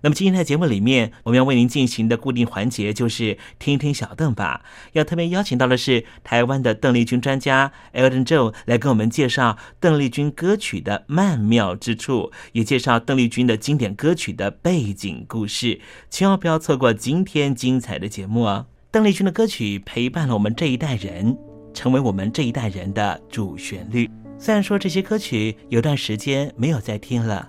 [0.00, 4.62] 那么今天在节目里面，我们要为您进行的固定环节就是听听小邓吧。
[4.92, 15.80] 要特别邀请到的是台湾的邓丽君专家 Elton Joe 来跟我们介绍邓丽君歌曲的曼妙之处，也介绍邓丽君的经典歌曲的背景故事。
[16.08, 18.66] 千万不要错过今天精彩的节目哦！
[18.92, 21.36] 邓丽君的歌曲陪伴了我们这一代人，
[21.74, 24.08] 成为我们这一代人的主旋律。
[24.38, 27.48] 虽然说这些歌曲有段时间没有再听了。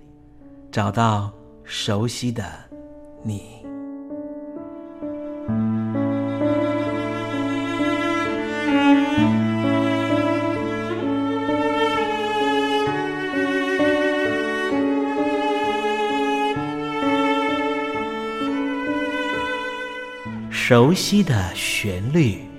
[0.71, 1.29] 找到
[1.65, 2.45] 熟悉的
[3.23, 3.61] 你，
[20.49, 22.50] 熟悉的旋律。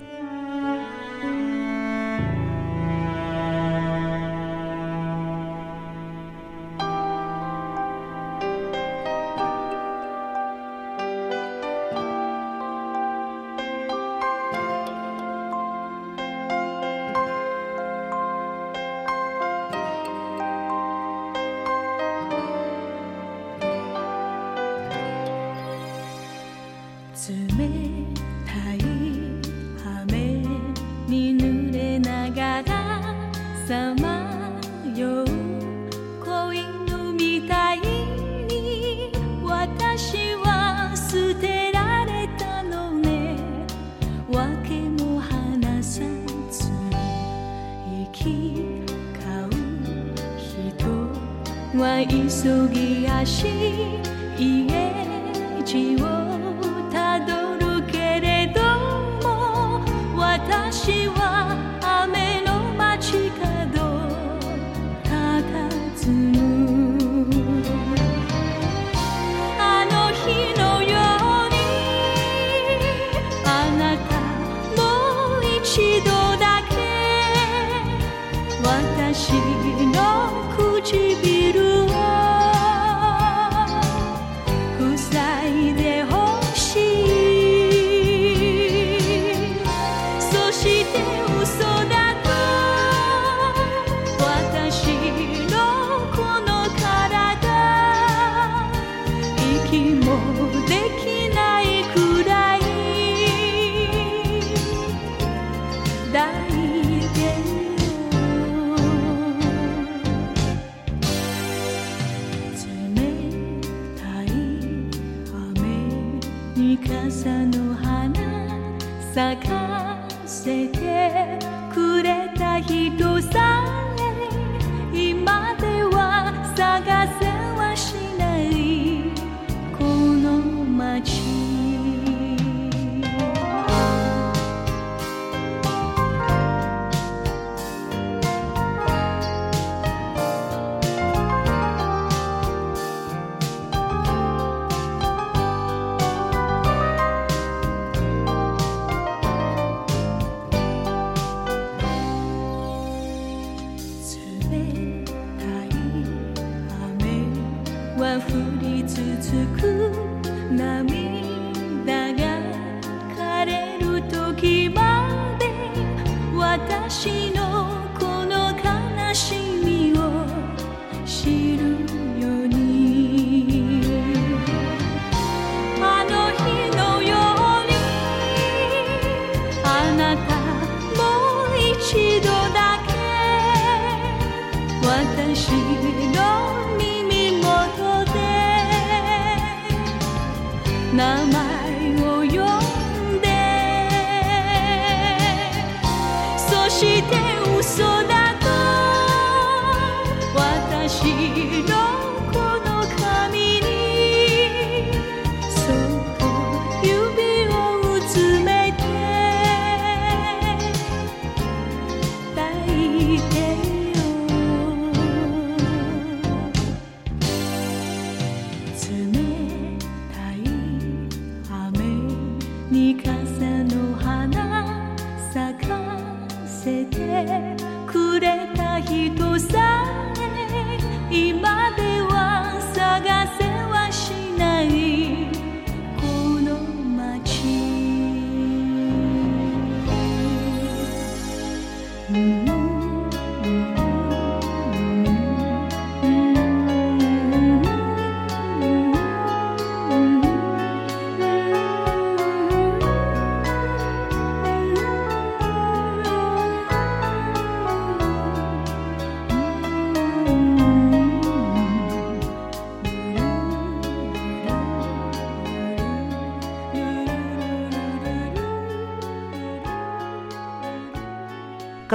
[52.05, 53.62] 急ぎ足家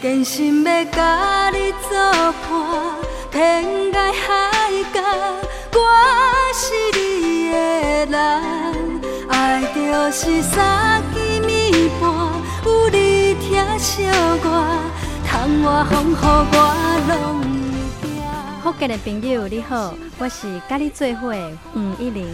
[0.00, 1.90] 坚心要甲你作
[2.48, 2.96] 伴，
[3.30, 4.98] 天涯海角，
[5.74, 5.78] 我
[6.54, 6.64] 是
[6.98, 8.18] 你的人。
[9.28, 9.78] 爱就
[10.10, 12.08] 是三更暝半，
[12.64, 14.06] 有你疼惜
[14.42, 14.46] 我，
[15.26, 16.56] 窗外风雨我
[17.08, 17.12] 拢
[18.00, 18.24] 会行。
[18.62, 22.26] 福建的朋友你好，我是甲你做伙的黄一玲。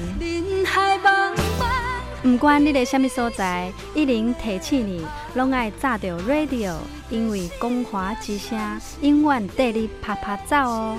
[2.27, 6.75] 不管你在什么所在，一零提醒你，拢爱炸着 radio，
[7.09, 8.59] 因为光华之声
[9.01, 10.99] 永远带你啪啪走哦。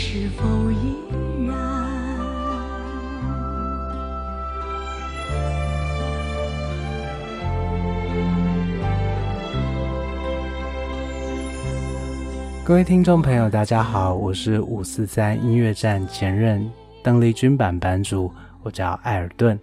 [0.00, 0.94] 是否依
[1.44, 1.56] 然？
[12.64, 16.70] 各位听众朋友，大家好，我是五四三音乐站前任
[17.02, 19.58] 邓丽君版版主，我叫艾尔顿。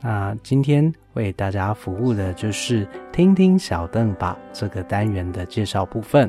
[0.00, 6.28] 那今天为大家服务的就是听听小邓吧这个单元的介绍部分。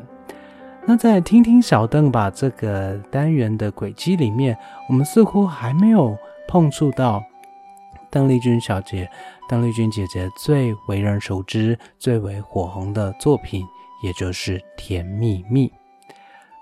[0.86, 4.56] 那在听听小邓吧这个单元的轨迹里面，
[4.88, 6.16] 我们似乎还没有
[6.46, 7.22] 碰触到
[8.10, 9.08] 邓丽君小姐、
[9.48, 13.62] 邓丽君姐姐最为人熟知、最为火红的作品，
[14.02, 15.68] 也就是《甜蜜蜜》。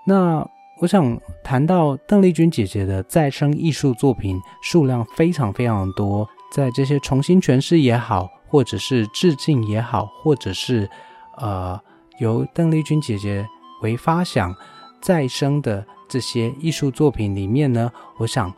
[0.05, 0.45] 那
[0.81, 6.27] 我想谈到邓丽君姐姐的再生艺术作品数量非常非常多。
[6.51, 10.89] 在这些重新诠释也好，或者是致敬也好，或者是
[11.37, 11.79] 呃
[12.19, 13.45] 由邓丽君姐姐
[13.81, 14.55] 为发想
[15.01, 18.53] 再生的这些艺术作品里面呢，我想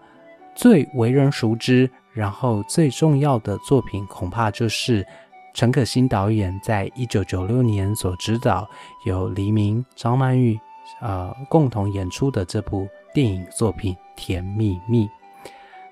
[0.56, 5.06] 最为人熟知，然后最重要的作品，恐怕就是
[5.54, 8.68] 陈可辛导演在一九九六年所指导，
[9.06, 10.60] 由黎明、张曼玉
[11.02, 15.06] 呃共同演出的这部电影作品《甜蜜蜜》。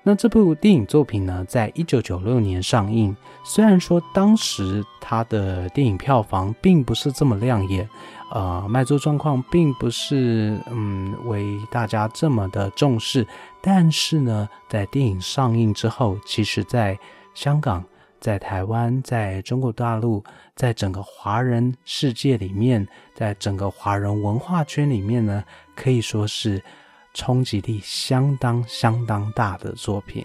[0.08, 3.14] 那这部电影作品呢，在一九九六年上映。
[3.44, 7.86] 虽然说当时它的电影票房并不是这么亮眼，
[8.32, 13.26] 呃，卖座状况并不是嗯为大家这么的重视，
[13.60, 16.98] 但是呢，在电影上映之后，其实在
[17.34, 17.84] 香港、
[18.18, 20.24] 在台湾，在中国大陆，
[20.56, 25.44] 在整个华人世界里面，在整个华人文化圈里面呢，
[25.76, 26.62] 可以说是
[27.18, 30.24] 冲击力相当相当大的作品。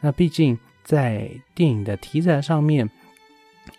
[0.00, 2.88] 那毕竟在电影的题材上面，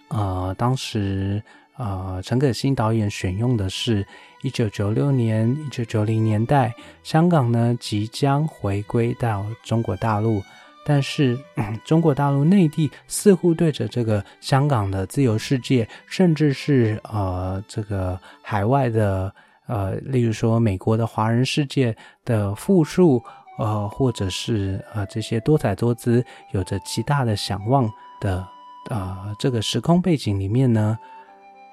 [0.10, 1.42] 呃，当时
[1.78, 4.06] 呃陈可辛导演选用的是
[4.44, 10.44] 一九九六年、一九九零年代香港呢即将回归到中国大陆。
[10.86, 11.38] 但是，
[11.84, 19.34] 中国大陆内地似乎对着这个香港的自由世界，甚至是呃这个海外的
[19.68, 21.96] 呃，例如说美国的华人世界
[22.26, 23.22] 的富庶，
[23.60, 28.48] 呃，或者是呃这些多彩多姿、有着极大的想望的
[28.90, 30.98] 呃这个时空背景里面呢，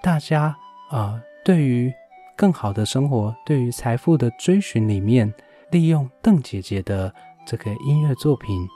[0.02, 0.56] 大家
[0.90, 1.92] 啊对于
[2.36, 5.32] 更好的生活、对于财富的追寻里面，
[5.70, 7.14] 利用邓姐姐的
[7.46, 8.68] 这个音乐作品。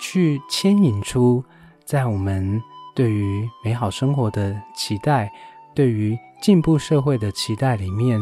[0.00, 1.44] 去牵引出，
[1.84, 2.62] 在我们
[2.94, 5.28] 对于美好生活的期待，
[5.74, 8.16] 对于进步社会的期待里面，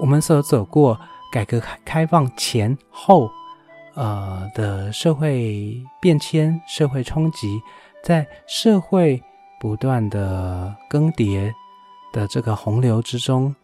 [0.00, 0.98] 我们所走过
[1.30, 3.30] 改革开放前后，
[3.94, 7.60] 呃的社会变迁、社会冲击，
[8.02, 9.22] 在社会
[9.60, 11.52] 不断的更迭
[12.12, 13.54] 的这个洪流之中，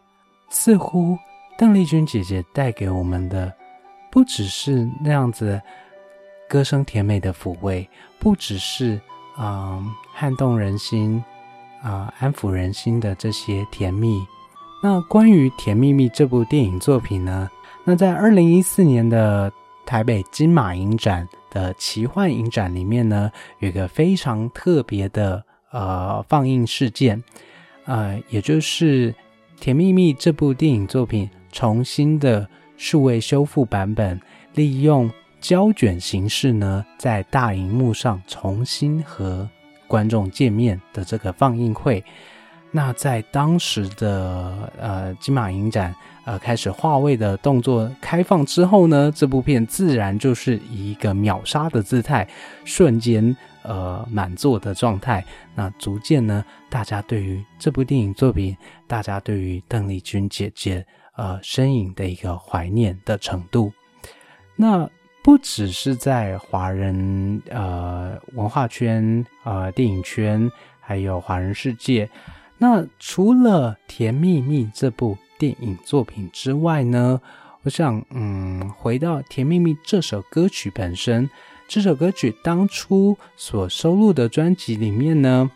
[0.50, 1.18] 似乎
[1.56, 3.52] 邓丽君姐姐带给我们的，
[4.10, 5.60] 不只是那样子。
[6.48, 7.90] 歌声甜美的抚慰，
[8.20, 9.00] 不只是
[9.36, 11.20] 嗯撼动人心
[11.82, 14.24] 啊安抚人心的这些甜蜜。
[14.82, 17.50] 那关于《甜蜜蜜》这部电影作品呢？
[17.84, 19.52] 那在二零一四年的
[19.84, 27.22] 台北金马影展的奇幻影展里面呢，有一个非常特别的呃放映事件，
[27.84, 29.12] 呃，也就是
[29.60, 34.20] 《甜蜜蜜》这部电影作品重新的数位修复版本，
[34.54, 35.10] 利用。
[35.38, 39.48] 胶卷形式呢，在大荧幕上重新和
[39.86, 42.02] 观众见面的这个放映会，
[42.76, 45.94] 那在当时的呃金马影展
[46.26, 52.28] 呃开始划位的动作开放之后呢，这部片自然就是以一个秒杀的姿态，
[52.66, 55.24] 瞬间呃满座的状态。
[55.54, 58.54] 那逐渐呢，大家对于这部电影作品，
[58.86, 60.84] 大家对于邓丽君姐姐
[61.16, 63.72] 呃身影的一个怀念的程度，
[64.54, 64.86] 那。
[65.26, 70.48] 不只是在华人呃文化圈、呃电影圈，
[70.80, 72.08] 还有华人世界。
[72.58, 77.20] 那除了《甜蜜蜜》这部电影作品之外呢？
[77.62, 81.28] 我想，嗯，回到《甜蜜蜜》这首歌曲本身，
[81.68, 85.50] 这首歌曲当初所收录的专辑里面呢，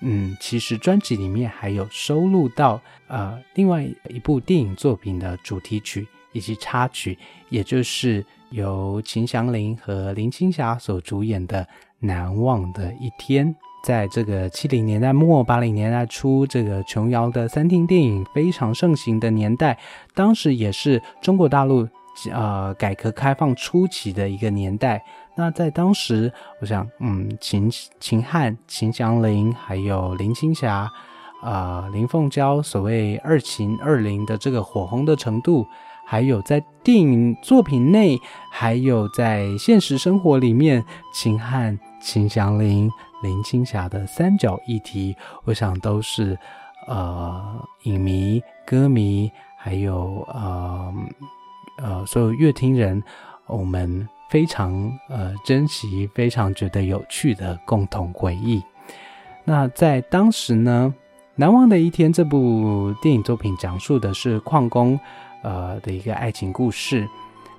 [0.00, 8.24] 嗯，其实专辑里面还有收录到呃另外一部电影作品的主题曲以及插曲，也就是。
[8.50, 11.64] 由秦祥林和林青霞所主演的
[11.98, 13.52] 《难忘的一天》，
[13.84, 19.78] 在这个七零年代末八零年代初，这个琼瑶的三厅电影非常盛行的年代，
[20.14, 21.86] 当时也是中国大陆
[22.32, 25.04] 呃改革开放初期的一个年代。
[25.36, 27.70] 那在当时，我想，嗯，秦
[28.00, 30.90] 秦汉、秦祥林还有林青霞，
[31.42, 35.66] 呃，林凤娇所谓二秦二林的这个火红的程度。
[36.06, 38.20] 还有在电影作品内，
[38.50, 42.90] 还有在现实生活里面，秦汉、秦祥林、
[43.24, 46.38] 林青霞的三角议题，我想都是
[46.86, 47.42] 呃
[47.84, 50.94] 影迷、歌迷，还有呃
[51.78, 53.02] 呃所有乐听人，
[53.46, 54.72] 我们非常
[55.08, 58.62] 呃珍惜、非常觉得有趣的共同回忆。
[59.44, 60.94] 那在当时呢，
[61.36, 65.00] 《难忘的一天》这部电影作品讲述的是矿工。
[65.46, 67.06] 呃的一个爱情故事，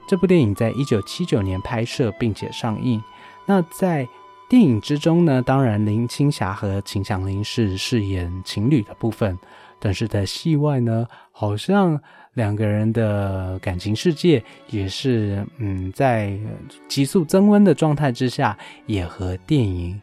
[0.10, 3.00] 这部电影在一九七九年拍摄并且上映。
[3.46, 4.08] 那在
[4.48, 9.38] 电影之中呢，当然林青霞和秦祥林是饰演情侣的部分，
[9.80, 12.00] 但是在戏外呢，好像
[12.34, 16.38] 两个人的感情世界也是嗯，在
[16.88, 20.00] 急速增温的状态之下，也和电影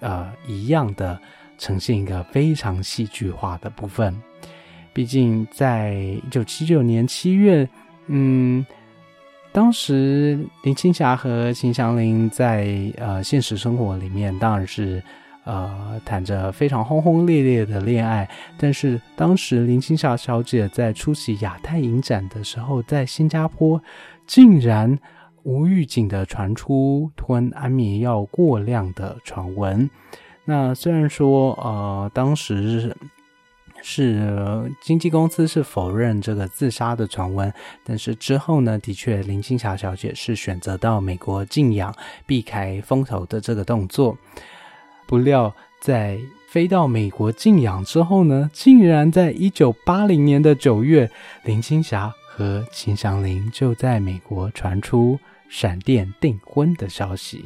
[0.00, 1.18] 呃一样的
[1.58, 4.16] 呈现一个非常戏剧化的部分。
[4.92, 7.68] 毕竟，在一九七九年七月，
[8.06, 8.64] 嗯，
[9.52, 15.02] 当时林青霞和秦祥林在呃现实生活里面当然是
[15.44, 23.78] 呃谈着非常轰轰烈烈的恋爱，但是当时林青霞小姐在出席亚太影展的时候，在新加坡
[24.26, 24.98] 竟然
[25.42, 29.88] 无预警的传出吞安眠药过量的传闻。
[30.46, 32.96] 那虽然说呃当时。
[33.82, 37.52] 是经纪公司是否认这个自杀的传闻，
[37.84, 44.16] 但是之后呢，的确林青霞小姐是选择到美国静养，避开风头的这个动作。
[45.06, 46.18] 不料在
[46.48, 51.10] 飞到美国静养之后呢，竟然在一九八零年的九月，
[51.42, 55.18] 林青霞和秦祥林就在美国传出
[55.50, 57.44] 闪电订婚的消息。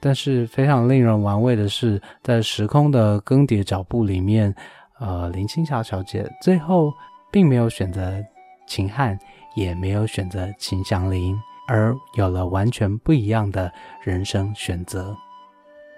[0.00, 4.54] 但是非常令人玩味的是，在时空的更迭脚步里面，
[4.98, 6.92] 呃，林青霞小姐最后
[7.30, 8.22] 并没有选择
[8.66, 9.18] 秦汉，
[9.54, 13.70] 也没有选择秦祥林，而有了完全不一样的
[14.02, 15.16] 人生选择。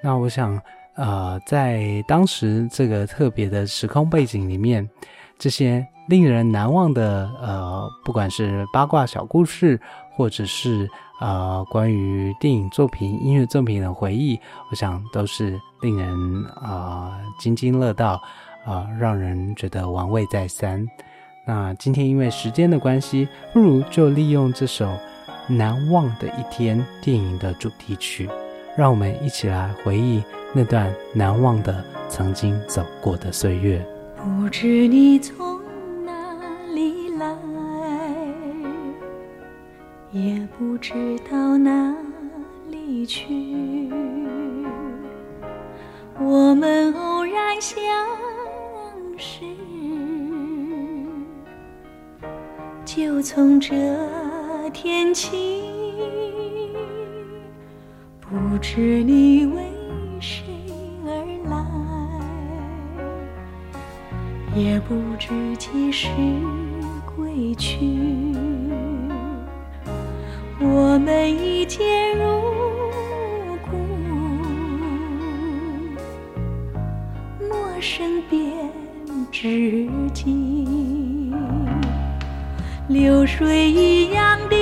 [0.02, 0.60] 那我想，
[0.96, 4.88] 呃，在当时这个特别的时空背景里面，
[5.38, 9.80] 这些令人难忘的，呃，不管是八卦小故事，
[10.16, 10.88] 或者是
[11.20, 14.38] 呃关于电影作品、音乐作品的回忆，
[14.70, 18.20] 我想都是令人啊津津乐道，
[18.64, 20.86] 啊，让人觉得玩味再三。
[21.44, 24.86] 那今天因为时间的关系，不如就利用这首
[25.48, 28.28] 《难忘的一天》电影的主题曲。
[28.76, 33.84] 让我们一起来回忆那段难忘的曾经走过的岁月。
[34.16, 35.60] 不知你从
[36.04, 36.12] 哪
[36.74, 37.36] 里来，
[40.12, 41.96] 也不知道哪
[42.68, 43.90] 里去。
[46.20, 47.78] 我们偶然相
[49.18, 49.44] 识，
[52.84, 53.74] 就从这
[54.72, 55.64] 天起。
[58.20, 59.62] 不知你为
[60.20, 60.44] 谁
[61.04, 61.10] 而
[61.50, 61.56] 来，
[64.54, 66.08] 也不知几时
[67.16, 67.78] 归去。
[70.60, 72.37] 我们一见如
[79.40, 80.58] 知己，
[82.88, 84.56] 流水一样的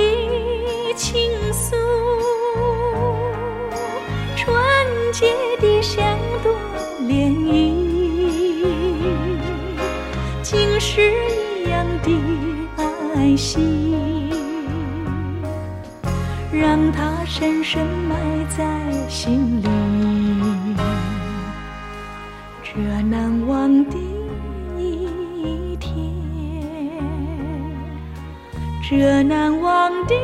[0.95, 1.19] 倾
[1.51, 1.75] 诉。
[4.35, 4.55] 纯
[5.11, 6.05] 洁的像
[6.43, 6.53] 朵
[7.07, 7.73] 涟漪，
[10.43, 11.11] 竟是
[11.65, 12.11] 一样的
[13.15, 13.57] 爱惜，
[16.53, 18.15] 让它深深埋
[18.55, 19.67] 在心里。
[22.61, 23.97] 这难忘的
[28.89, 30.15] 这难忘的。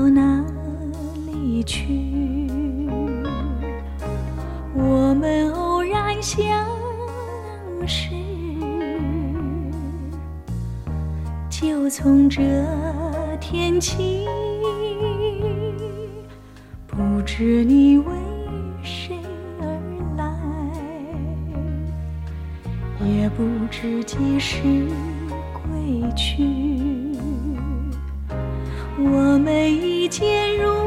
[0.00, 0.42] 到哪
[1.26, 1.62] 里。
[1.62, 2.48] 去，
[4.74, 6.66] 我们偶然相
[7.86, 8.08] 识，
[11.50, 12.40] 就从这
[13.38, 14.26] 天起。
[16.86, 18.06] 不知你为
[18.82, 19.18] 谁
[19.60, 19.66] 而
[20.16, 20.24] 来，
[23.06, 24.62] 也不知几时
[25.52, 26.42] 归去。
[29.02, 30.79] 我们一渐入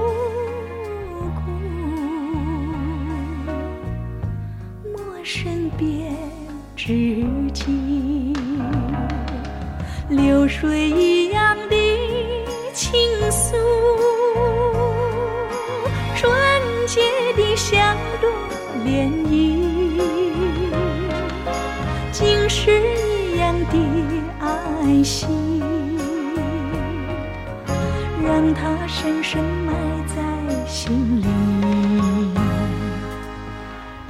[28.43, 29.73] 让它深深埋
[30.05, 31.25] 在心里。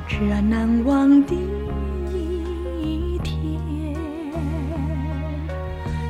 [0.08, 1.36] 这难忘的
[2.12, 3.62] 一天。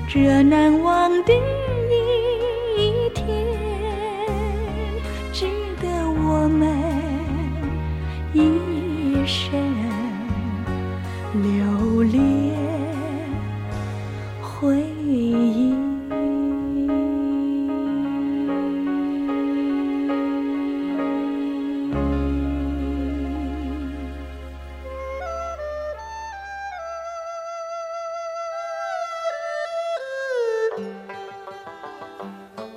[0.07, 1.33] 这难忘的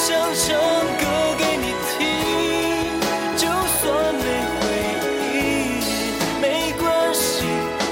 [0.00, 1.04] 想唱歌
[1.36, 1.98] 给你听，
[3.36, 3.84] 就算
[4.14, 4.22] 没
[4.56, 4.58] 回
[5.34, 5.38] 应，
[6.40, 7.44] 没关系，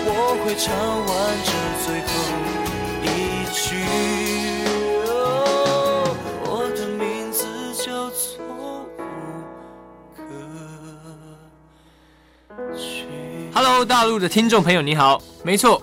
[0.07, 0.11] 我
[0.42, 0.73] 会唱
[1.05, 1.09] 完
[1.44, 1.53] 这
[1.85, 2.11] 最后
[3.05, 3.07] 一
[3.53, 3.61] 句。
[5.07, 6.16] 哦
[6.47, 7.44] 我的名字
[7.75, 8.40] 叫做。
[13.53, 15.83] Hello，大陆的听众朋友，你好，没错，